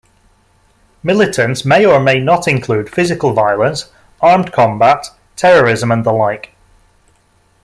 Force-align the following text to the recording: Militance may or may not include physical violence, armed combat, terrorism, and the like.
Militance 1.03 1.63
may 1.63 1.85
or 1.85 1.99
may 1.99 2.19
not 2.19 2.47
include 2.47 2.89
physical 2.89 3.33
violence, 3.33 3.91
armed 4.19 4.51
combat, 4.51 5.11
terrorism, 5.35 5.91
and 5.91 6.03
the 6.03 6.11
like. 6.11 6.55